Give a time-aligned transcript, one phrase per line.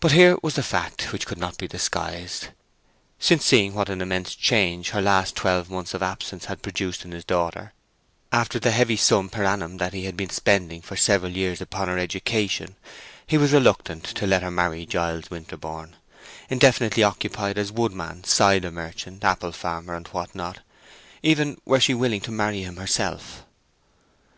[0.00, 2.48] But here was the fact, which could not be disguised:
[3.18, 7.10] since seeing what an immense change her last twelve months of absence had produced in
[7.12, 7.74] his daughter,
[8.32, 11.88] after the heavy sum per annum that he had been spending for several years upon
[11.88, 12.76] her education,
[13.26, 15.96] he was reluctant to let her marry Giles Winterborne,
[16.48, 20.60] indefinitely occupied as woodsman, cider merchant, apple farmer, and what not,
[21.22, 23.44] even were she willing to marry him herself.